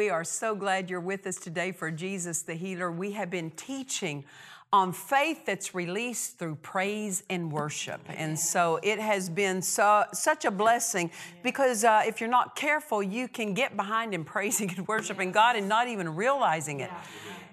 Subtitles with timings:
[0.00, 2.90] We are so glad you're with us today for Jesus the Healer.
[2.90, 4.24] We have been teaching
[4.72, 8.00] on faith that's released through praise and worship.
[8.08, 11.10] And so it has been so, such a blessing
[11.42, 15.54] because uh, if you're not careful, you can get behind in praising and worshiping God
[15.54, 16.90] and not even realizing it.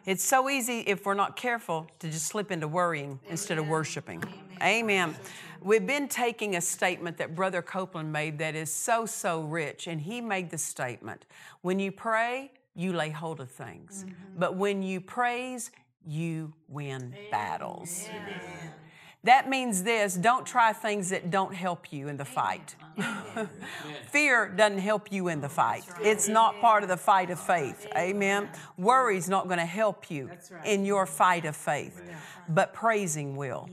[0.06, 4.24] It's so easy if we're not careful to just slip into worrying instead of worshiping.
[4.64, 5.18] Amen.
[5.68, 9.88] We've been taking a statement that Brother Copeland made that is so, so rich.
[9.88, 11.26] And he made the statement
[11.60, 14.06] when you pray, you lay hold of things.
[14.06, 14.40] Mm-hmm.
[14.40, 15.72] But when you praise,
[16.06, 18.08] you win battles.
[19.28, 22.76] That means this don't try things that don't help you in the fight.
[24.10, 25.84] Fear doesn't help you in the fight.
[26.02, 27.88] It's not part of the fight of faith.
[27.98, 28.48] Amen.
[28.78, 30.32] Worry's not going to help you
[30.64, 32.02] in your fight of faith,
[32.48, 33.68] but praising will.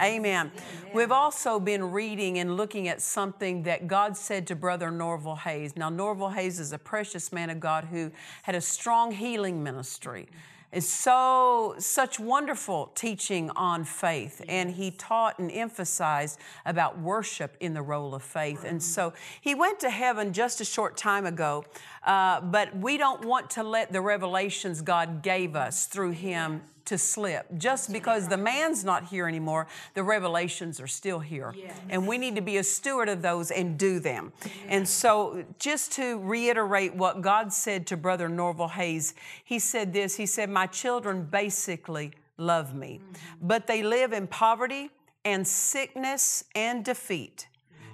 [0.00, 0.50] Amen.
[0.92, 5.76] We've also been reading and looking at something that God said to Brother Norval Hayes.
[5.76, 8.10] Now, Norval Hayes is a precious man of God who
[8.42, 10.26] had a strong healing ministry
[10.76, 14.44] is so such wonderful teaching on faith.
[14.46, 18.62] And he taught and emphasized about worship in the role of faith.
[18.62, 21.64] And so he went to heaven just a short time ago
[22.06, 26.96] uh, but we don't want to let the revelations god gave us through him to
[26.96, 27.46] slip.
[27.58, 31.54] Just because the man's not here anymore the revelations are still here.
[31.88, 34.32] And we need to be a steward of those and do them.
[34.68, 39.14] And so just to reiterate what god said to brother norval hayes
[39.44, 43.00] he said this he said my children basically love me
[43.42, 44.90] but they live in poverty
[45.24, 47.48] and sickness and defeat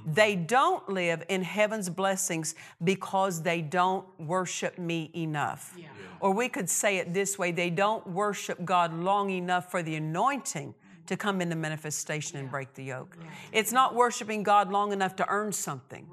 [0.07, 5.77] they don't live in heaven's blessings because they don't worship me enough.
[6.21, 9.97] Or we could say it this way they don't worship God long enough for the
[9.97, 10.75] anointing
[11.07, 13.17] to come into manifestation and break the yoke.
[13.53, 16.07] It's not worshiping God long enough to earn something,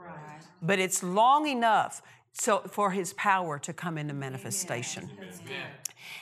[0.62, 2.02] but it's long enough
[2.34, 5.10] so for his power to come into manifestation.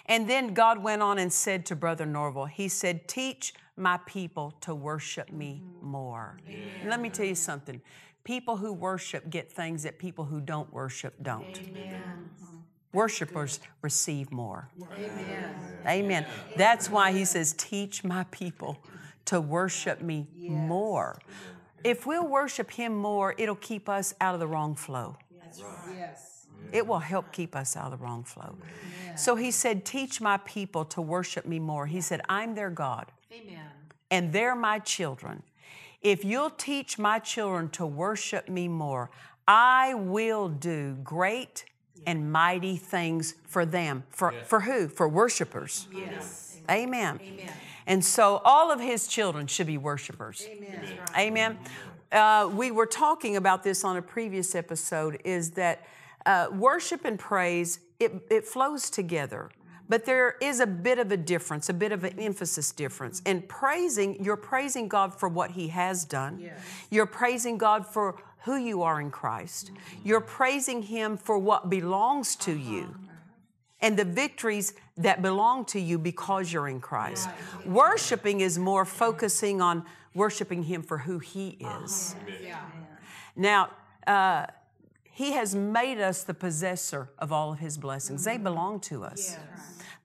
[0.06, 4.54] And then God went on and said to Brother Norval, He said, Teach my people
[4.62, 6.38] to worship me more.
[6.82, 7.82] And let me tell you something
[8.24, 11.62] people who worship get things that people who don't worship don't.
[12.94, 14.70] Worshipers receive more.
[15.88, 16.26] Amen.
[16.56, 18.80] That's why He says, Teach my people
[19.26, 21.20] to worship me more.
[21.84, 25.18] If we'll worship Him more, it'll keep us out of the wrong flow.
[25.34, 25.62] Yes,
[26.72, 28.58] It will help keep us out of the wrong flow.
[29.16, 31.88] So he said, Teach my people to worship me more.
[31.88, 33.12] He said, I'm their God.
[34.10, 35.44] And they're my children.
[36.02, 39.10] If you'll teach my children to worship me more,
[39.48, 41.66] I will do great
[42.06, 44.04] and mighty things for them.
[44.10, 44.88] For, for who?
[44.88, 45.88] For worshipers.
[46.70, 47.20] Amen.
[47.22, 47.54] Amen.
[47.86, 50.46] And so all of his children should be worshipers.
[51.18, 51.58] Amen.
[52.12, 55.86] Uh, we were talking about this on a previous episode is that
[56.26, 59.50] uh, worship and praise, it, it flows together.
[59.90, 63.22] But there is a bit of a difference, a bit of an emphasis difference.
[63.26, 66.50] And praising, you're praising God for what He has done.
[66.90, 69.72] You're praising God for who you are in Christ.
[70.04, 72.96] You're praising Him for what belongs to you
[73.80, 77.30] and the victories that belong to you because you're in Christ.
[77.66, 82.16] Worshiping is more focusing on worshiping Him for who He is.
[83.36, 83.70] Now,
[84.08, 84.48] uh,
[85.04, 89.38] He has made us the possessor of all of His blessings, they belong to us.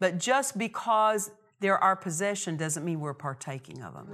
[0.03, 1.31] But just because
[1.63, 4.09] they're our possession doesn't mean we're partaking of them.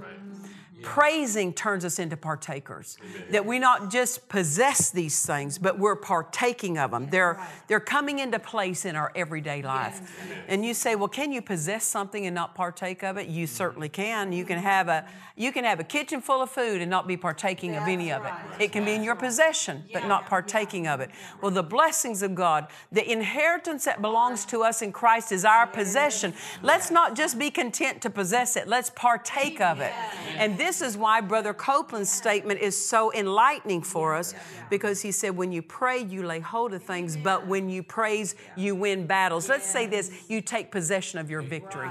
[0.81, 2.97] Praising turns us into partakers.
[3.31, 7.09] That we not just possess these things, but we're partaking of them.
[7.09, 7.37] They're,
[7.67, 10.17] they're coming into place in our everyday life.
[10.47, 13.27] And you say, well, can you possess something and not partake of it?
[13.27, 14.31] You certainly can.
[14.31, 15.05] You can have a
[15.39, 18.25] you can have a kitchen full of food and not be partaking of any of
[18.25, 18.33] it.
[18.59, 21.11] It can be in your possession, but not partaking of it.
[21.41, 25.65] Well, the blessings of God, the inheritance that belongs to us in Christ is our
[25.65, 26.33] possession.
[26.61, 28.67] Let's not just be content to possess it.
[28.67, 29.91] Let's partake of it.
[30.37, 34.33] And this is why Brother Copeland's statement is so enlightening for us
[34.69, 38.35] because he said, when you pray, you lay hold of things, but when you praise,
[38.55, 39.49] you win battles.
[39.49, 41.89] Let's say this you take possession of your victory.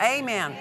[0.00, 0.56] Amen.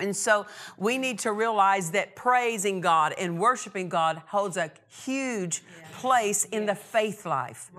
[0.00, 5.62] And so we need to realize that praising God and worshiping God holds a huge
[5.98, 7.70] place in the faith life.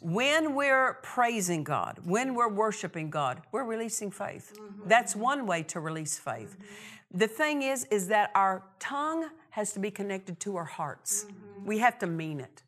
[0.00, 4.58] When we're praising God, when we're worshiping God, we're releasing faith.
[4.86, 6.56] That's one way to release faith.
[7.12, 11.26] The thing is, is that our tongue has to be connected to our hearts.
[11.64, 12.62] We have to mean it.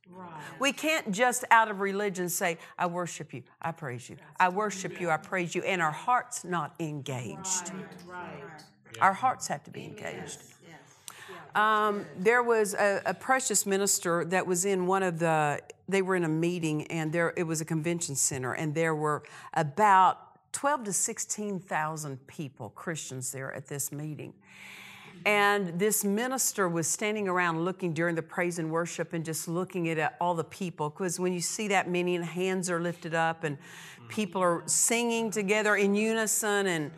[0.58, 4.17] We can't just out of religion say, I worship you, I praise you.
[4.38, 7.73] I worship you, I praise you, and our heart's not engaged.
[9.00, 10.41] Our hearts have to be engaged.
[11.55, 16.17] Um, there was a, a precious minister that was in one of the, they were
[16.17, 19.23] in a meeting and there, it was a convention center and there were
[19.55, 24.32] about 12 to 16,000 people, Christians there at this meeting.
[25.26, 29.88] And this minister was standing around looking during the praise and worship and just looking
[29.91, 30.88] at all the people.
[30.88, 33.58] Because when you see that many and hands are lifted up and
[34.08, 36.91] people are singing together in unison and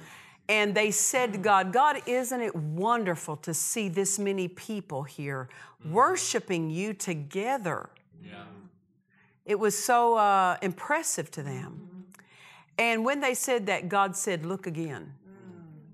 [0.48, 5.48] and they said to God, God, isn't it wonderful to see this many people here
[5.88, 7.88] worshiping you together?
[8.24, 8.44] Yeah.
[9.46, 12.06] It was so uh, impressive to them.
[12.78, 15.14] And when they said that, God said, Look again.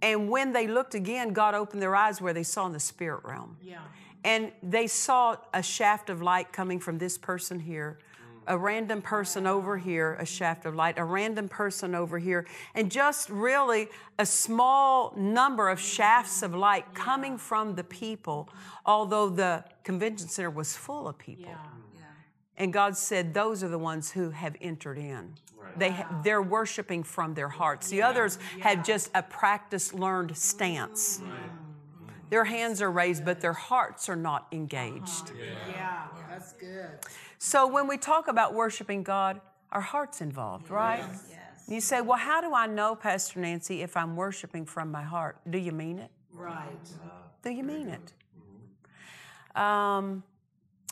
[0.00, 3.24] And when they looked again, God opened their eyes where they saw in the spirit
[3.24, 3.56] realm.
[3.60, 3.80] Yeah.
[4.24, 7.98] And they saw a shaft of light coming from this person here,
[8.48, 12.90] a random person over here, a shaft of light, a random person over here, and
[12.90, 18.48] just really a small number of shafts of light coming from the people,
[18.84, 21.52] although the convention center was full of people.
[22.56, 25.34] And God said, Those are the ones who have entered in.
[25.76, 27.88] They, they're worshiping from their hearts.
[27.88, 31.20] The others have just a practice learned stance.
[32.30, 35.32] Their hands are raised, but their hearts are not engaged.
[35.70, 36.90] Yeah, that's good.
[37.38, 39.40] So when we talk about worshiping God,
[39.72, 41.04] our heart's involved, right?
[41.30, 41.64] Yes.
[41.68, 45.38] You say, well, how do I know, Pastor Nancy, if I'm worshiping from my heart?
[45.50, 46.10] Do you mean it?
[46.32, 46.64] Right.
[47.42, 48.12] Do you mean it?
[49.60, 50.22] Um,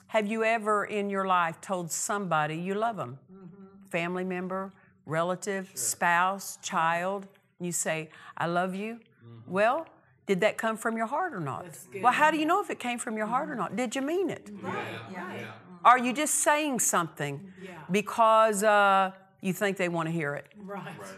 [0.09, 3.19] have you ever in your life told somebody you love them?
[3.33, 3.89] Mm-hmm.
[3.91, 4.73] Family member,
[5.05, 5.77] relative, sure.
[5.77, 7.27] spouse, child?
[7.61, 8.95] You say, I love you?
[8.95, 9.51] Mm-hmm.
[9.51, 9.87] Well,
[10.27, 11.67] did that come from your heart or not?
[12.03, 13.77] Well, how do you know if it came from your heart or not?
[13.77, 14.51] Did you mean it?
[14.61, 14.75] Right.
[15.11, 15.35] Yeah.
[15.35, 15.47] Yeah.
[15.85, 17.79] Are you just saying something yeah.
[17.91, 20.47] because uh, you think they want to hear it?
[20.59, 20.83] Right.
[20.85, 21.09] right.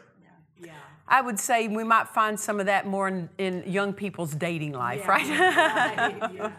[0.62, 0.72] Yeah.
[1.10, 4.72] I would say we might find some of that more in, in young people's dating
[4.72, 5.10] life, Yeah.
[5.10, 6.30] right?
[6.38, 6.52] right.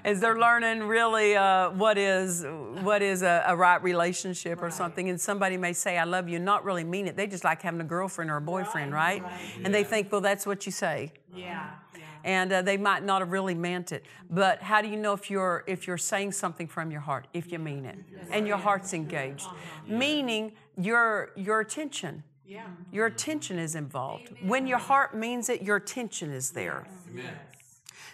[0.04, 2.44] As they're learning really uh, what is
[2.82, 6.36] what is a, a right relationship or something, and somebody may say "I love you,"
[6.36, 7.16] and not really mean it.
[7.16, 9.22] They just like having a girlfriend or a boyfriend, right?
[9.22, 9.60] Right, right.
[9.64, 11.68] And they think, well, that's what you say, Yeah.
[11.94, 12.00] Yeah.
[12.24, 14.04] and uh, they might not have really meant it.
[14.30, 17.52] But how do you know if you're if you're saying something from your heart, if
[17.52, 17.98] you mean it,
[18.30, 19.48] and your heart's engaged,
[19.86, 22.22] meaning your your attention.
[22.50, 22.66] Yeah.
[22.90, 24.32] Your attention is involved.
[24.42, 26.84] When your heart means it, your attention is there.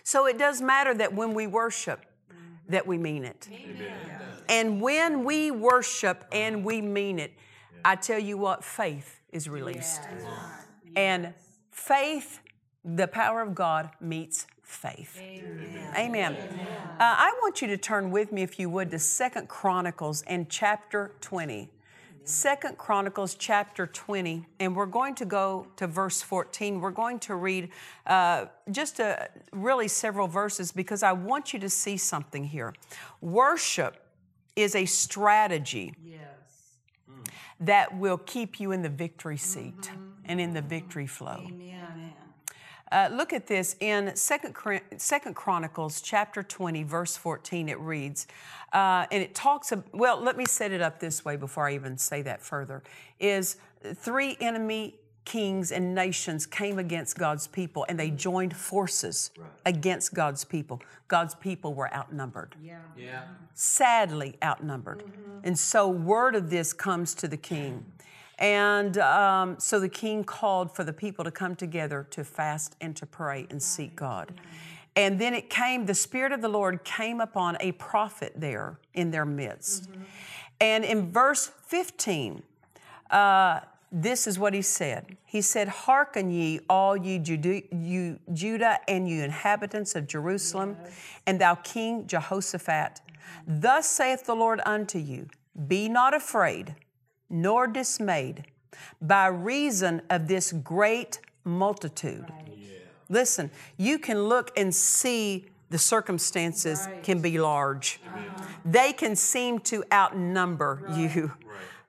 [0.03, 2.05] So it does matter that when we worship,
[2.69, 3.49] that we mean it.
[4.51, 7.33] And when we worship and we mean it,
[7.83, 10.03] I tell you what, faith is released.
[10.95, 11.33] And
[11.71, 12.41] faith,
[12.85, 15.19] the power of God meets faith.
[15.97, 16.35] Amen.
[16.35, 20.51] Uh, I want you to turn with me, if you would, to Second Chronicles and
[20.51, 21.71] chapter 20.
[22.27, 26.81] Second Chronicles chapter 20, and we're going to go to verse 14.
[26.81, 27.71] We're going to read
[28.05, 32.75] uh, just a, really several verses because I want you to see something here.
[33.21, 33.97] Worship
[34.57, 36.19] is a strategy Yes.
[37.61, 39.93] that will keep you in the victory seat
[40.25, 41.45] and in the victory flow.
[41.47, 41.76] Amen.
[42.93, 44.55] Uh, look at this in Second,
[44.97, 47.69] Second Chronicles chapter 20, verse 14.
[47.69, 48.27] It reads,
[48.73, 49.73] uh, and it talks.
[49.73, 52.83] Of, well, let me set it up this way before I even say that further.
[53.19, 53.57] Is
[53.95, 59.33] three enemy kings and nations came against God's people, and they joined forces
[59.67, 60.81] against God's people.
[61.09, 62.79] God's people were outnumbered Yeah.
[62.97, 63.23] Yeah.
[63.55, 65.03] sadly outnumbered.
[65.43, 67.85] And so, word of this comes to the king.
[68.39, 72.95] And um, so the king called for the people to come together to fast and
[72.97, 74.35] to pray and seek God.
[74.95, 79.11] And then it came, the Spirit of the Lord came upon a prophet there in
[79.11, 79.89] their midst.
[80.61, 82.43] And in verse 15,
[83.11, 83.61] uh,
[83.93, 85.17] this is what he said.
[85.25, 90.77] He said, Hearken ye, all ye, Jude- you Judah and you inhabitants of Jerusalem,
[91.27, 93.01] and thou King Jehoshaphat.
[93.47, 95.29] Thus saith the Lord unto you
[95.69, 96.75] Be not afraid,
[97.29, 98.45] nor dismayed,
[99.01, 102.27] by reason of this great multitude.
[103.09, 108.01] Listen, you can look and see the circumstances can be large.
[108.65, 111.33] They can seem to outnumber you.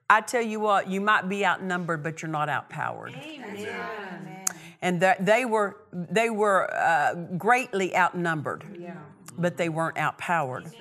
[0.10, 3.13] I tell you what, you might be outnumbered, but you're not outpowered.
[4.82, 8.63] And that they were they were uh, greatly outnumbered,
[9.38, 10.72] but they weren't outpowered.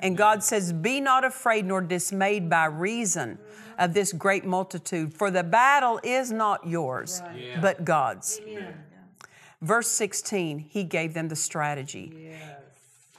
[0.00, 3.38] And God says, "Be not afraid nor dismayed by reason
[3.78, 7.22] of this great multitude, for the battle is not yours,
[7.60, 8.40] but God's."
[9.60, 12.36] Verse 16, he gave them the strategy.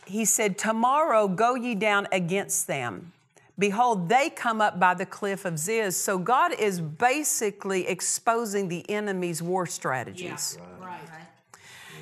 [0.05, 3.13] He said, Tomorrow go ye down against them.
[3.57, 5.95] Behold, they come up by the cliff of Ziz.
[5.97, 10.59] So God is basically exposing the enemy's war strategies.
[10.79, 10.99] Right.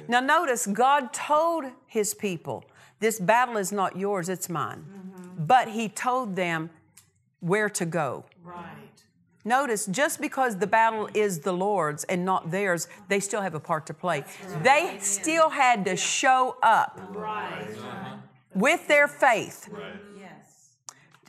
[0.07, 2.65] Now, notice God told his people,
[3.03, 4.85] This battle is not yours, it's mine.
[5.37, 6.69] But he told them
[7.41, 8.23] where to go.
[8.41, 8.63] Right.
[9.43, 13.59] Notice, just because the battle is the Lord's and not theirs, they still have a
[13.59, 14.23] part to play.
[14.61, 17.67] They still had to show up Right.
[18.55, 19.67] with their faith.
[19.69, 19.95] Right.
[20.17, 20.69] Yes.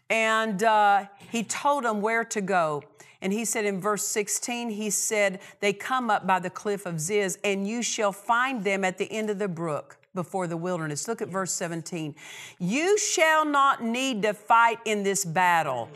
[0.08, 2.84] And uh, he told them where to go.
[3.20, 7.00] And he said in verse 16, he said, They come up by the cliff of
[7.00, 11.08] Ziz, and you shall find them at the end of the brook before the wilderness.
[11.08, 12.14] Look at verse 17.
[12.58, 15.88] You shall not need to fight in this battle.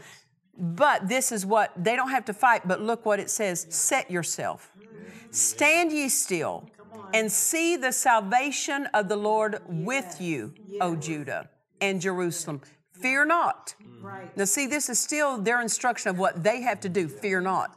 [0.59, 4.11] But this is what they don't have to fight, but look what it says set
[4.11, 4.73] yourself.
[5.31, 6.69] Stand ye still
[7.15, 11.49] and see the salvation of the Lord with you, O Judah
[11.81, 12.61] and Jerusalem.
[12.93, 13.75] Fear not.
[14.01, 14.37] Right.
[14.37, 17.09] Now, see, this is still their instruction of what they have to do.
[17.09, 17.77] Fear not.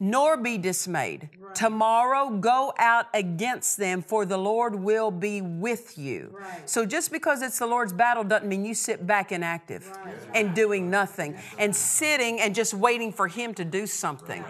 [0.00, 0.10] Right.
[0.10, 1.30] Nor be dismayed.
[1.54, 6.30] Tomorrow go out against them, for the Lord will be with you.
[6.32, 6.68] Right.
[6.68, 9.90] So just because it's the Lord's battle doesn't mean you sit back inactive
[10.34, 14.44] and doing nothing and sitting and just waiting for Him to do something.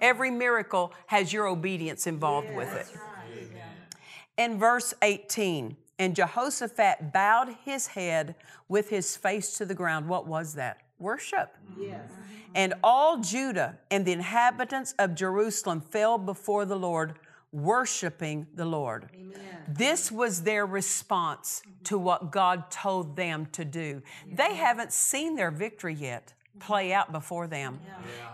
[0.00, 2.86] Every miracle has your obedience involved with it.
[4.38, 8.34] In verse 18, and Jehoshaphat bowed his head
[8.68, 10.08] with his face to the ground.
[10.08, 10.78] What was that?
[10.98, 11.56] Worship.
[11.78, 12.10] Yes.
[12.54, 17.18] And all Judah and the inhabitants of Jerusalem fell before the Lord,
[17.52, 19.08] worshiping the Lord.
[19.68, 24.02] This was their response to what God told them to do.
[24.26, 27.80] They haven't seen their victory yet play out before them.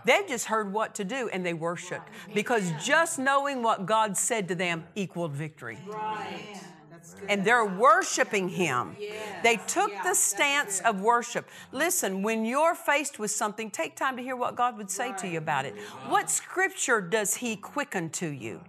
[0.05, 4.47] They've just heard what to do and they worshiped because just knowing what God said
[4.49, 6.59] to them equaled victory Right.
[6.89, 8.95] That's and they're worshiping him.
[9.41, 11.47] They took the stance of worship.
[11.71, 15.27] Listen, when you're faced with something, take time to hear what God would say to
[15.27, 15.75] you about it.
[16.07, 18.61] What scripture does he quicken to you?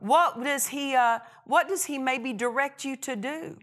[0.00, 3.58] What does he uh, what does he maybe direct you to do?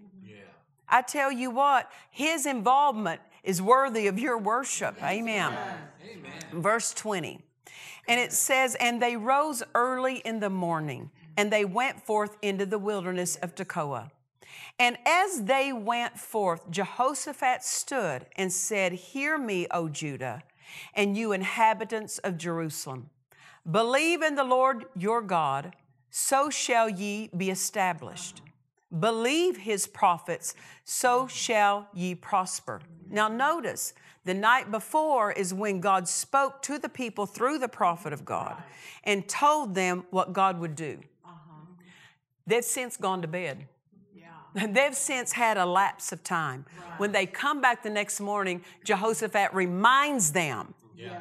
[0.88, 5.02] I tell you what, his involvement is worthy of your worship.
[5.04, 5.58] Amen.
[6.52, 7.40] Verse 20.
[8.08, 12.66] And it says, And they rose early in the morning, and they went forth into
[12.66, 14.12] the wilderness of Tekoa.
[14.78, 20.44] And as they went forth, Jehoshaphat stood and said, Hear me, O Judah,
[20.94, 23.10] and you inhabitants of Jerusalem.
[23.70, 25.76] Believe in the Lord your God,
[26.10, 28.42] so shall ye be established.
[29.00, 32.82] Believe his prophets, so shall ye prosper.
[33.10, 38.14] Now, notice the night before is when God spoke to the people through the prophet
[38.14, 38.62] of God
[39.04, 41.00] and told them what God would do.
[41.24, 41.52] Uh-huh.
[42.48, 43.68] They've since gone to bed.
[44.16, 44.68] Yeah.
[44.72, 46.66] They've since had a lapse of time.
[46.98, 50.74] When they come back the next morning, Jehoshaphat reminds them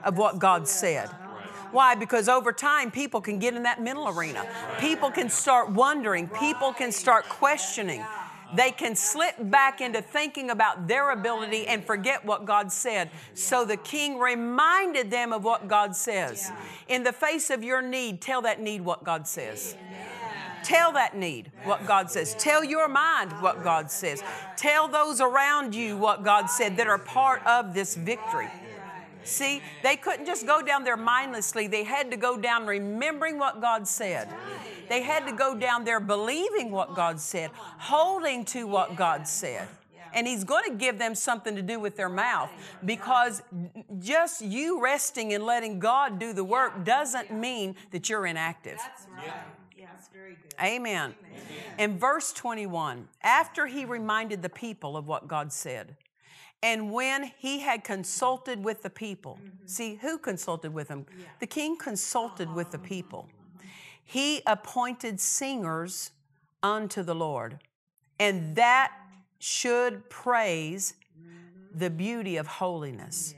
[0.05, 1.11] of what God said.
[1.75, 1.97] Why?
[1.97, 4.47] Because over time, people can get in that mental arena.
[4.79, 6.29] People can start wondering.
[6.29, 8.05] People can start questioning.
[8.55, 13.11] They can slip back into thinking about their ability and forget what God said.
[13.35, 16.53] So the king reminded them of what God says.
[16.87, 19.75] In the face of your need, tell that need what God says.
[20.63, 22.37] Tell that need what God says.
[22.39, 24.23] Tell your mind what God says.
[24.57, 28.49] Tell those around you what God said that are part of this victory.
[29.25, 31.67] See, they couldn't just go down there mindlessly.
[31.67, 34.29] They had to go down remembering what God said.
[34.89, 39.67] They had to go down there believing what God said, holding to what God said.
[40.13, 42.51] And He's going to give them something to do with their mouth
[42.85, 43.43] because
[43.99, 48.79] just you resting and letting God do the work doesn't mean that you're inactive.
[48.79, 49.27] That's right.
[49.77, 50.55] Yeah, that's very good.
[50.63, 51.15] Amen.
[51.79, 55.97] In verse 21, after he reminded the people of what God said,
[56.65, 59.67] and when he had consulted with the people, mm-hmm.
[59.67, 61.05] see, who consulted with him?
[61.39, 63.29] The king consulted with the people.
[64.03, 66.13] He appointed singers
[66.63, 67.59] unto the Lord,
[68.19, 68.93] and that
[69.39, 71.79] should praise mm-hmm.
[71.79, 73.35] the beauty of holiness.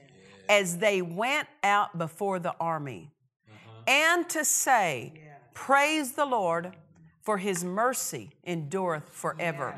[0.49, 3.11] As they went out before the army,
[3.51, 3.83] uh-huh.
[3.89, 5.15] and to say,
[5.53, 6.77] Praise the Lord,
[7.23, 9.75] for his mercy endureth forever.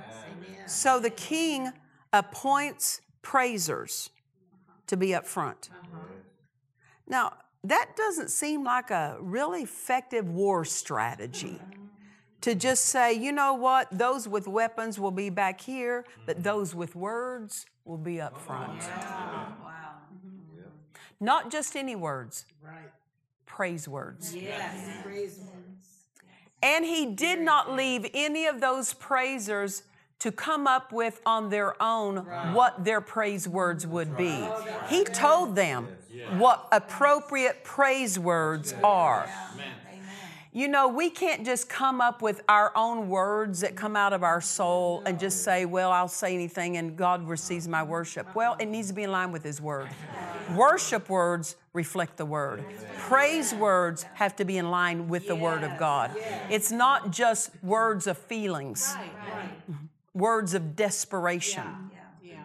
[0.67, 1.73] So the king
[2.13, 4.09] appoints praisers
[4.87, 5.69] to be up front.
[5.71, 5.99] Uh-huh.
[7.07, 11.61] Now, that doesn't seem like a really effective war strategy
[12.41, 16.45] to just say, you know what, those with weapons will be back here, but mm-hmm.
[16.45, 18.81] those with words will be up oh, front.
[18.81, 19.53] Wow!
[21.21, 22.79] Not just any words, Right.
[23.45, 24.35] praise words.
[24.35, 25.03] Yes.
[25.03, 25.89] Praise words.
[26.63, 29.83] And he did not leave any of those praisers
[30.21, 32.19] to come up with on their own
[32.53, 34.47] what their praise words would be.
[34.89, 35.89] He told them
[36.39, 39.29] what appropriate praise words are.
[40.51, 44.25] You know, we can't just come up with our own words that come out of
[44.25, 48.35] our soul and just say, well, I'll say anything and God receives my worship.
[48.35, 49.89] Well, it needs to be in line with His Word.
[50.57, 52.65] Worship words reflect the Word.
[52.97, 56.11] Praise words have to be in line with the Word of God.
[56.51, 58.97] It's not just words of feelings,
[60.19, 61.91] words of desperation,
[62.23, 62.39] Yeah.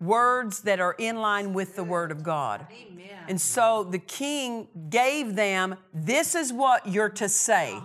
[0.00, 2.66] words that are in line with the Word of God.
[2.70, 3.08] Amen.
[3.28, 7.78] And so the king gave them, this is what you're to say.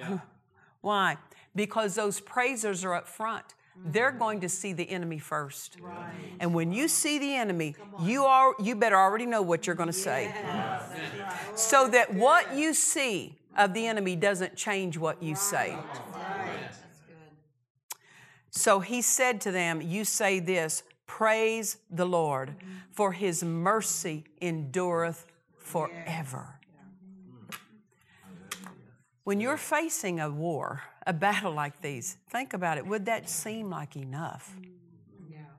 [0.80, 1.16] Why?
[1.54, 3.54] Because those praisers are up front.
[3.84, 5.76] They're going to see the enemy first.
[6.40, 9.88] And when you see the enemy, you are you better already know what you're going
[9.88, 10.32] to say.
[11.54, 15.76] So that what you see of the enemy doesn't change what you say.
[18.56, 22.56] So he said to them, You say this, praise the Lord,
[22.90, 25.26] for his mercy endureth
[25.58, 26.58] forever.
[29.24, 32.86] When you're facing a war, a battle like these, think about it.
[32.86, 34.56] Would that seem like enough?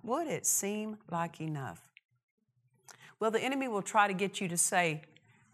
[0.01, 1.87] Would it seem like enough?
[3.19, 5.03] Well, the enemy will try to get you to say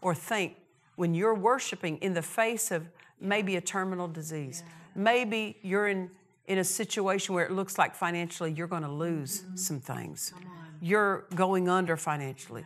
[0.00, 0.56] or think
[0.96, 2.86] when you're worshiping in the face of
[3.20, 4.62] maybe a terminal disease,
[4.94, 6.10] maybe you're in,
[6.46, 9.56] in a situation where it looks like financially you're going to lose mm-hmm.
[9.56, 10.32] some things.
[10.80, 12.64] You're going under financially.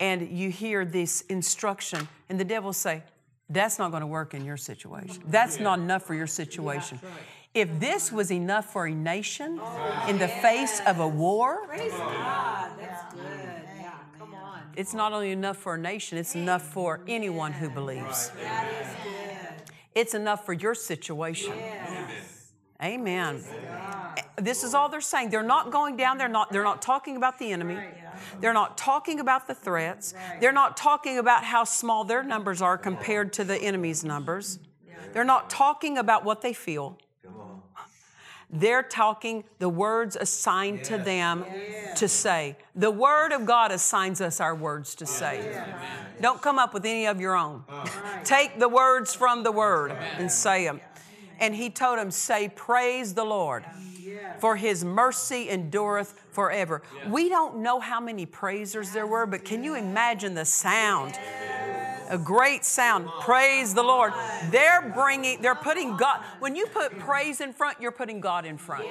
[0.00, 3.04] And you hear this instruction, and the devil say,
[3.48, 5.22] That's not going to work in your situation.
[5.22, 5.30] Mm-hmm.
[5.30, 6.98] That's not enough for your situation.
[7.54, 11.92] If this was enough for a nation oh, in the face of a war, Praise
[11.92, 12.70] God.
[12.80, 13.22] That's good.
[13.22, 13.92] Yeah.
[14.18, 14.60] Come on.
[14.74, 18.30] it's not only enough for a nation, it's enough for anyone who believes.
[18.30, 19.22] That is good.
[19.94, 21.52] It's enough for your situation.
[22.82, 23.44] Amen.
[24.36, 25.30] This is all they're saying.
[25.30, 26.18] They're not going down.
[26.18, 26.50] They're not.
[26.50, 27.78] They're not talking about the enemy.
[28.40, 30.14] They're not talking about the threats.
[30.40, 34.58] They're not talking about how small their numbers are compared to the enemy's numbers.
[35.12, 36.98] They're not talking about what they feel.
[38.54, 41.46] They're talking the words assigned to them
[41.96, 42.56] to say.
[42.74, 45.62] The Word of God assigns us our words to say.
[46.20, 47.64] Don't come up with any of your own.
[48.24, 50.80] Take the words from the Word and say them.
[51.40, 53.64] And he told him, Say, Praise the Lord,
[54.38, 56.82] for his mercy endureth forever.
[57.08, 61.18] We don't know how many praisers there were, but can you imagine the sound?
[62.08, 63.08] A great sound.
[63.20, 64.12] Praise the Lord.
[64.50, 68.58] They're bringing, they're putting God, when you put praise in front, you're putting God in
[68.58, 68.86] front.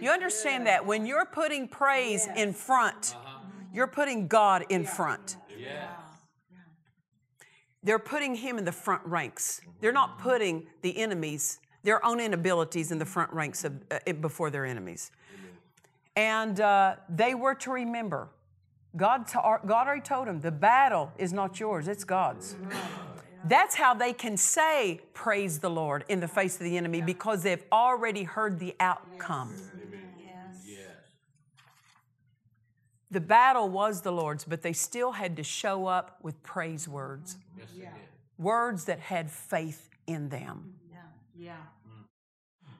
[0.00, 0.86] You understand that?
[0.86, 3.40] When you're putting praise in front, uh-huh.
[3.72, 5.36] you're putting God in front.
[7.86, 9.60] They're putting him in the front ranks.
[9.80, 14.50] They're not putting the enemies, their own inabilities, in the front ranks of, uh, before
[14.50, 15.12] their enemies.
[16.16, 18.28] And uh, they were to remember
[18.96, 22.56] God, ta- God already told them the battle is not yours, it's God's.
[23.44, 27.44] That's how they can say, Praise the Lord in the face of the enemy because
[27.44, 29.54] they've already heard the outcome.
[33.10, 37.38] The battle was the Lord's, but they still had to show up with praise words.
[38.38, 40.74] Words that had faith in them.
[41.38, 41.56] Yeah.
[41.88, 42.04] Mm.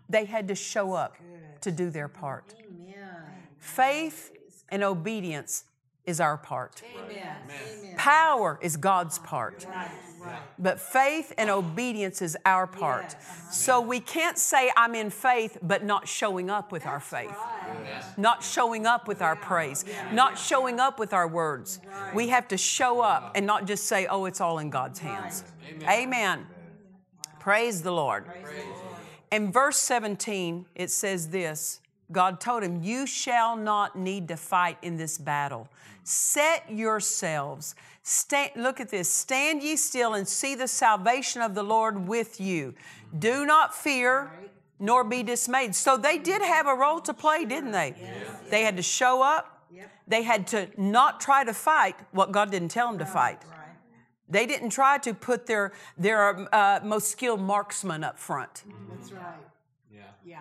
[0.08, 1.16] They had to show up
[1.60, 2.54] to do their part.
[2.58, 3.22] Amen.
[3.58, 4.32] Faith
[4.68, 5.64] and obedience
[6.06, 6.82] is our part.
[6.94, 7.36] Amen.
[7.44, 7.96] Amen.
[7.96, 9.66] Power is God's part.
[9.68, 9.90] Right.
[10.58, 13.14] But faith and obedience is our part.
[13.14, 13.50] Uh-huh.
[13.50, 17.36] So we can't say, I'm in faith, but not showing up with our faith,
[18.16, 21.80] not showing up with our praise, not showing up with our words.
[22.14, 25.44] We have to show up and not just say, oh, it's all in God's hands.
[25.88, 26.46] Amen.
[27.38, 28.24] Praise the Lord.
[29.30, 31.80] In verse 17, it says this
[32.12, 35.68] God told him, You shall not need to fight in this battle.
[36.04, 37.74] Set yourselves.
[38.02, 39.10] Stand, look at this.
[39.10, 42.74] Stand ye still and see the salvation of the Lord with you.
[43.18, 44.30] Do not fear,
[44.78, 45.74] nor be dismayed.
[45.74, 47.94] So they did have a role to play, didn't they?
[48.50, 49.64] They had to show up.
[50.08, 53.42] They had to not try to fight what God didn't tell them to fight.
[54.28, 58.64] They didn't try to put their, their uh, most skilled marksman up front.
[58.90, 59.22] That's right.
[59.92, 60.02] Yeah.
[60.24, 60.38] Yeah.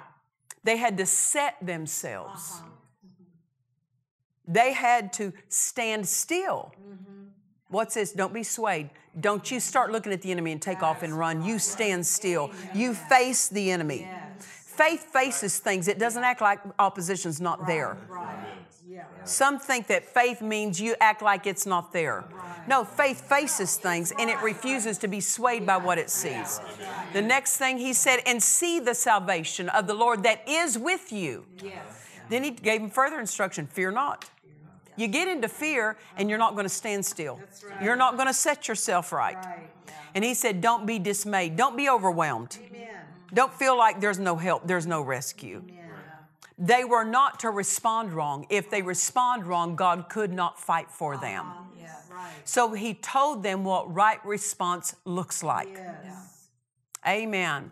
[0.65, 2.54] They had to set themselves.
[2.56, 2.65] Uh-huh.
[3.06, 4.54] Mm-hmm.
[4.54, 6.73] They had to stand still.
[6.82, 7.25] Mm-hmm.
[7.69, 8.12] What's this?
[8.12, 8.89] Don't be swayed.
[9.19, 11.45] Don't you start looking at the enemy and take off and run.
[11.45, 12.51] You stand still.
[12.73, 14.10] You face the enemy.
[14.39, 15.88] Faith faces things.
[15.88, 17.97] It doesn't act like opposition's not there.
[19.03, 19.27] Right.
[19.27, 22.25] Some think that faith means you act like it's not there.
[22.67, 26.60] No, faith faces things and it refuses to be swayed by what it sees.
[27.13, 31.12] The next thing he said, and see the salvation of the Lord that is with
[31.12, 31.45] you.
[31.63, 31.75] Yes.
[32.29, 34.29] Then he gave him further instruction fear not.
[34.97, 37.39] You get into fear and you're not going to stand still.
[37.81, 39.36] You're not going to set yourself right.
[39.36, 39.69] Right.
[40.13, 41.58] And he said, Don't be dismayed.
[41.58, 42.58] Don't be overwhelmed.
[42.67, 42.95] Amen.
[43.34, 45.62] Don't feel like there's no help, there's no rescue.
[45.67, 45.85] Yeah.
[46.58, 48.46] They were not to respond wrong.
[48.50, 51.48] If they respond wrong, God could not fight for them.
[51.78, 51.94] Yeah.
[52.10, 52.32] Right.
[52.46, 55.70] So he told them what right response looks like.
[55.74, 56.48] Yes.
[57.06, 57.72] Amen.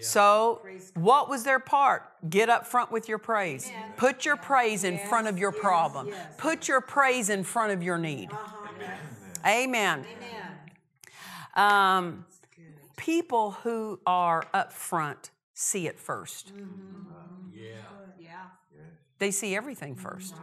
[0.00, 0.60] So,
[0.94, 2.02] what was their part?
[2.28, 3.70] Get up front with your praise.
[3.96, 6.08] Put your praise in front of your problem.
[6.08, 6.16] yes.
[6.16, 6.34] Uh-huh.
[6.38, 8.30] Put your praise in front of your need.
[9.46, 10.04] Amen.
[10.04, 10.06] Amen.
[11.54, 12.24] Um,
[12.96, 16.52] people who are up front see it first.
[17.62, 18.28] Yeah.
[18.74, 18.80] Yeah.
[19.18, 20.34] They see everything first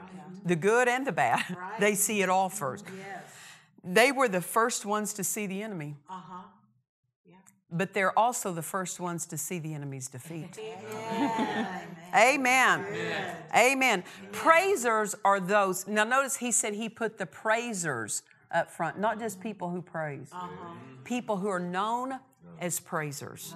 [0.45, 1.43] the good and the bad.
[1.79, 2.85] They see it all first.
[2.97, 3.23] Yes.
[3.83, 6.41] They were the first ones to see the enemy, Uh huh.
[7.25, 7.35] Yeah.
[7.71, 10.57] but they're also the first ones to see the enemy's defeat.
[12.13, 12.85] Amen.
[12.85, 12.85] Amen.
[13.55, 14.03] Amen.
[14.31, 15.87] Praisers are those.
[15.87, 20.31] Now, notice he said he put the praisers up front, not just people who praise,
[21.03, 22.19] people who are known
[22.59, 23.55] as praisers.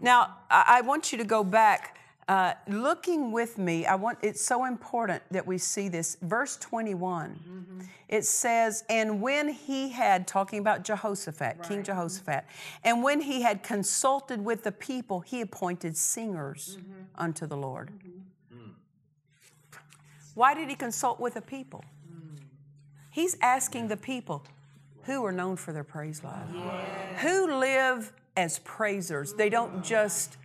[0.00, 1.98] Now, I, I want you to go back.
[2.28, 6.16] Uh, looking with me, I want it's so important that we see this.
[6.22, 7.80] Verse 21, mm-hmm.
[8.08, 12.44] it says, And when he had, talking about Jehoshaphat, King Jehoshaphat,
[12.82, 16.92] and when he had consulted with the people, he appointed singers mm-hmm.
[17.14, 17.92] unto the Lord.
[17.92, 18.58] Mm-hmm.
[18.58, 18.70] Mm.
[20.34, 21.84] Why did he consult with the people?
[22.12, 22.40] Mm.
[23.12, 24.42] He's asking the people
[25.02, 26.48] who are known for their praise life,
[27.18, 29.32] who live as praisers.
[29.34, 30.36] They don't just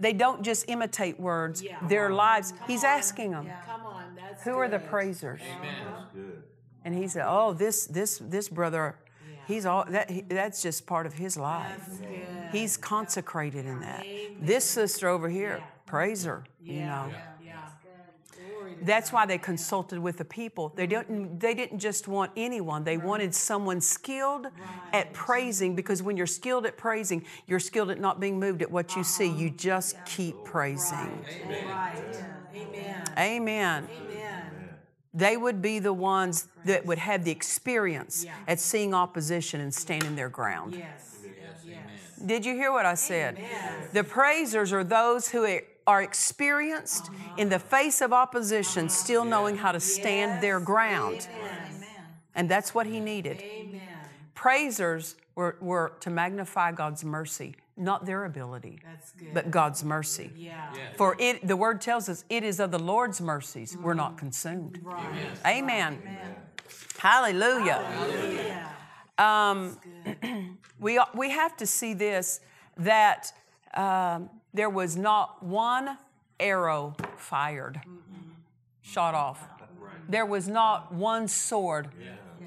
[0.00, 1.62] they don't just imitate words.
[1.88, 2.52] Their lives.
[2.66, 4.16] He's asking them, Come on.
[4.16, 4.88] That's who are the good.
[4.88, 5.40] praisers?
[6.84, 8.96] And he said, "Oh, this this this brother,
[9.46, 10.10] he's all that.
[10.10, 12.00] he- That's just part of his life.
[12.52, 14.04] He's consecrated in that.
[14.40, 16.44] This sister over here, praise her.
[16.62, 17.10] You know."
[18.80, 18.86] Yeah.
[18.86, 20.72] Glory to That's why they consulted with the people.
[20.74, 24.46] They didn't, they didn't just want anyone, they wanted someone skilled
[24.92, 28.70] at praising because when you're skilled at praising, you're skilled at not being moved at
[28.70, 29.28] what you see.
[29.28, 29.38] Uh-huh.
[29.38, 31.24] You just keep praising.
[31.48, 32.02] Right.
[32.54, 33.04] Amen.
[33.18, 33.88] Amen.
[34.02, 34.44] Amen.
[35.12, 38.34] They would be the ones that would have the experience Yeah.
[38.46, 40.74] at seeing opposition and standing their ground.
[40.74, 41.18] Yes.
[41.66, 41.76] Yes.
[42.24, 43.38] Did you hear what I said?
[43.92, 45.44] The praisers are those who
[45.90, 51.28] are experienced in the face of opposition, still knowing how to stand their ground.
[52.32, 53.42] And that's what he needed.
[53.42, 53.80] Amen.
[54.34, 59.34] Praisers were, were to magnify God's mercy, not their ability, That's good.
[59.34, 60.30] but God's mercy.
[60.36, 60.70] yeah.
[60.96, 64.78] For it, the word tells us, it is of the Lord's mercies we're not consumed.
[65.44, 65.98] Amen.
[66.98, 67.82] Hallelujah.
[69.18, 69.76] Um,
[70.78, 72.40] we, we have to see this
[72.76, 73.32] that
[73.74, 75.98] um, there was not one
[76.38, 77.80] arrow fired,
[78.82, 79.46] shot off.
[80.08, 81.88] There was not one sword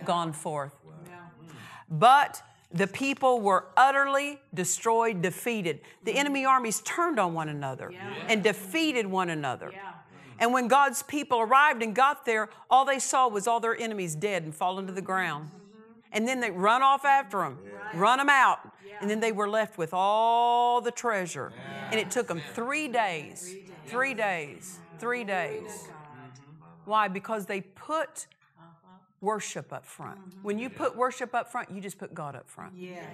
[0.04, 0.76] gone forth.
[0.84, 1.56] Mm.
[1.90, 2.42] But
[2.74, 5.80] the people were utterly destroyed, defeated.
[6.04, 6.18] The mm.
[6.18, 7.94] enemy armies turned on one another
[8.28, 9.68] and defeated one another.
[9.68, 9.94] Mm.
[10.40, 14.16] And when God's people arrived and got there, all they saw was all their enemies
[14.16, 15.52] dead and fallen to the ground.
[16.14, 17.60] And then they run off after them,
[17.94, 18.60] run them out.
[19.02, 21.52] And then they were left with all the treasure.
[21.92, 23.56] And it took them three days,
[23.88, 25.90] three days, three days.
[26.86, 27.08] Why?
[27.08, 28.98] Because they put uh-huh.
[29.22, 30.20] worship up front.
[30.20, 30.44] Mm-hmm.
[30.44, 32.74] When you put worship up front, you just put God up front.
[32.76, 33.06] Yes.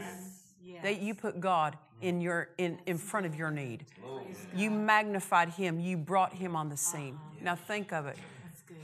[0.63, 0.83] Yes.
[0.83, 3.85] They, you put God in your in, in front of your need.
[4.55, 5.79] You magnified Him.
[5.79, 7.15] You brought Him on the scene.
[7.15, 7.43] Uh-huh.
[7.43, 8.17] Now think of it.
[8.43, 8.77] That's good.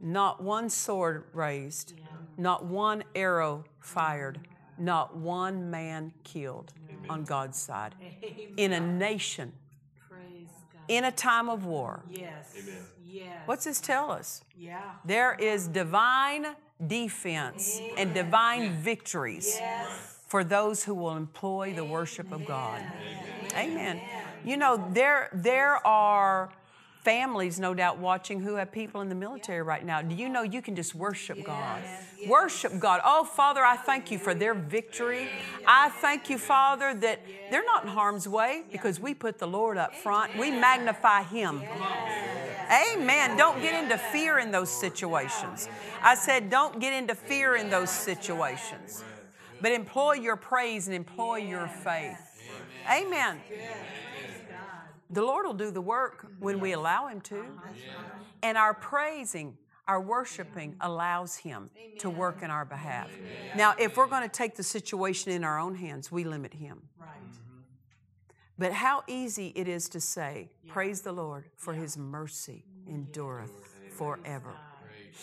[0.00, 1.94] Not one sword raised,
[2.36, 4.40] not one arrow fired,
[4.78, 6.72] not one man killed
[7.08, 7.94] on God's side.
[8.56, 9.52] In a nation,
[10.08, 10.82] Praise God.
[10.88, 12.02] in a time of war.
[12.10, 12.54] Yes.
[13.08, 13.42] Yes.
[13.46, 14.42] What's this tell us?
[14.56, 14.80] Yeah.
[15.04, 16.48] There is divine
[16.86, 19.58] defense and divine victories
[20.26, 22.82] for those who will employ the worship of God.
[23.54, 24.00] Amen.
[24.44, 26.50] You know, there, there are
[27.06, 30.02] families, no doubt, watching who have people in the military right now.
[30.02, 31.80] Do you know you can just worship God?
[32.26, 33.00] Worship God.
[33.04, 35.28] Oh, Father, I thank you for their victory.
[35.68, 39.78] I thank you, Father, that they're not in harm's way because we put the Lord
[39.78, 40.36] up front.
[40.36, 41.62] We magnify Him.
[42.68, 43.36] Amen.
[43.36, 45.68] Don't get into fear in those situations.
[46.02, 49.04] I said, don't get into fear in those situations,
[49.60, 52.18] but employ your praise and employ your faith.
[52.90, 53.38] Amen.
[55.10, 57.44] The Lord will do the work when we allow Him to.
[58.42, 63.10] And our praising, our worshiping allows Him to work in our behalf.
[63.56, 66.82] Now, if we're going to take the situation in our own hands, we limit Him.
[66.98, 67.08] Right.
[67.08, 67.60] Mm-hmm.
[68.58, 74.54] But how easy it is to say, Praise the Lord, for His mercy endureth forever.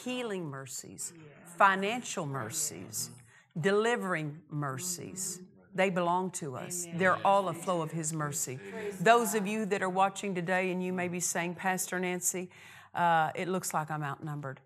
[0.04, 1.14] Healing mercies,
[1.58, 3.12] financial mercies,
[3.60, 5.42] delivering mercies.
[5.76, 6.88] They belong to us.
[6.94, 8.60] They're all a flow of His mercy.
[9.00, 12.50] Those of you that are watching today and you may be saying, Pastor Nancy,
[12.94, 14.60] uh, it looks like I'm outnumbered.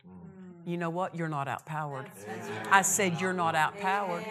[0.66, 1.16] You know what?
[1.16, 2.12] You're not outpowered.
[2.70, 4.26] I said, You're not outpowered.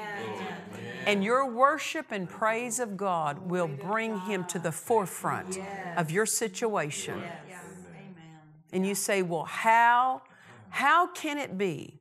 [1.06, 5.58] And your worship and praise of God will bring Him to the forefront
[5.96, 7.22] of your situation.
[8.70, 10.22] And you say, Well, how,
[10.68, 12.00] how can it be?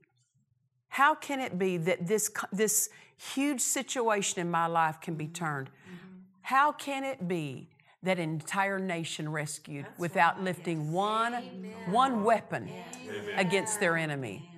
[0.90, 5.70] How can it be that this, this huge situation in my life can be turned?
[6.42, 7.70] How can it be
[8.04, 11.34] that an entire nation rescued without lifting one,
[11.88, 12.70] one weapon
[13.36, 14.50] against their enemy?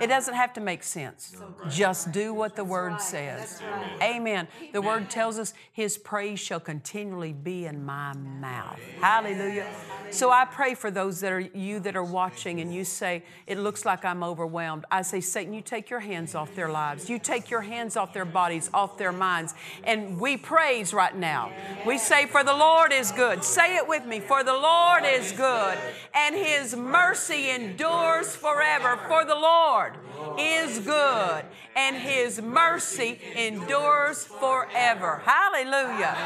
[0.00, 1.36] It doesn't have to make sense.
[1.68, 3.62] Just do what the word says.
[4.02, 4.48] Amen.
[4.72, 8.80] The word tells us his praise shall continually be in my mouth.
[9.00, 9.66] Hallelujah.
[10.10, 13.58] So I pray for those that are you that are watching and you say, it
[13.58, 14.84] looks like I'm overwhelmed.
[14.90, 17.08] I say, Satan, you take your hands off their lives.
[17.08, 19.54] You take your hands off their bodies, off their minds.
[19.84, 21.52] And we praise right now.
[21.86, 23.42] We say, for the Lord is good.
[23.42, 24.20] Say it with me.
[24.20, 25.78] For the Lord is good
[26.14, 28.73] and his mercy endures forever.
[28.82, 29.94] For the Lord
[30.38, 31.44] is good
[31.76, 35.22] and his mercy endures forever.
[35.24, 36.16] Hallelujah.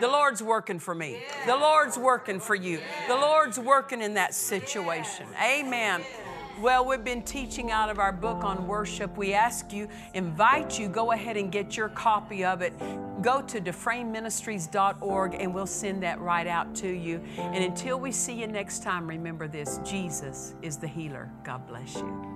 [0.00, 1.22] The Lord's working for me.
[1.46, 2.80] The Lord's working for you.
[3.08, 5.26] The Lord's working in that situation.
[5.42, 6.02] Amen.
[6.60, 9.14] Well, we've been teaching out of our book on worship.
[9.18, 12.72] We ask you, invite you, go ahead and get your copy of it.
[13.20, 17.22] Go to DufresneMinistries.org and we'll send that right out to you.
[17.36, 21.30] And until we see you next time, remember this Jesus is the healer.
[21.44, 22.26] God bless you.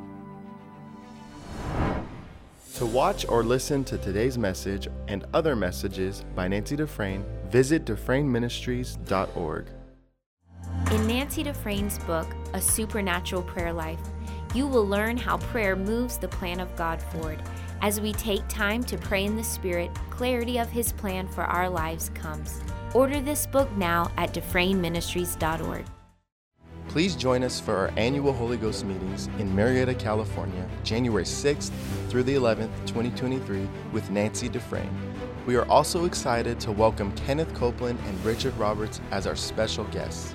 [2.75, 9.67] To watch or listen to today's message and other messages by Nancy Dufresne, visit DufresneMinistries.org.
[10.89, 14.01] In Nancy Dufresne's book, A Supernatural Prayer Life,
[14.55, 17.41] you will learn how prayer moves the plan of God forward.
[17.81, 21.71] As we take time to pray in the Spirit, clarity of His plan for our
[21.71, 22.61] lives comes.
[22.93, 25.85] Order this book now at DufresneMinistries.org.
[26.89, 31.71] Please join us for our annual Holy Ghost meetings in Murrieta, California, January 6th
[32.09, 34.91] through the 11th, 2023, with Nancy Dufresne.
[35.47, 40.35] We are also excited to welcome Kenneth Copeland and Richard Roberts as our special guests.